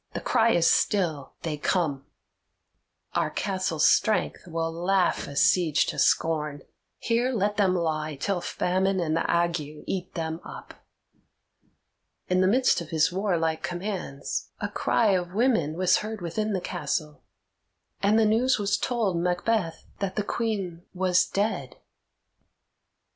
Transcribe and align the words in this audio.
"The 0.15 0.19
cry 0.19 0.49
is 0.53 0.65
still, 0.65 1.33
'They 1.43 1.57
come.' 1.57 2.07
Our 3.13 3.29
castle's 3.29 3.87
strength 3.87 4.47
will 4.47 4.71
laugh 4.71 5.27
a 5.27 5.35
siege 5.35 5.85
to 5.85 5.99
scorn; 5.99 6.63
here 6.97 7.31
let 7.31 7.57
them 7.57 7.75
lie 7.75 8.15
till 8.15 8.41
famine 8.41 8.99
and 8.99 9.15
the 9.15 9.29
ague 9.31 9.59
eat 9.59 10.15
them 10.15 10.39
up." 10.43 10.73
In 12.27 12.41
the 12.41 12.47
midst 12.47 12.81
of 12.81 12.89
his 12.89 13.11
warlike 13.11 13.61
commands, 13.61 14.47
a 14.59 14.69
cry 14.69 15.09
of 15.11 15.35
women 15.35 15.75
was 15.75 15.97
heard 15.97 16.19
within 16.19 16.53
the 16.53 16.61
castle, 16.61 17.21
and 18.01 18.17
the 18.17 18.25
news 18.25 18.57
was 18.57 18.79
told 18.79 19.17
Macbeth 19.17 19.85
that 19.99 20.15
the 20.15 20.23
Queen 20.23 20.81
was 20.95 21.27
dead. 21.27 21.75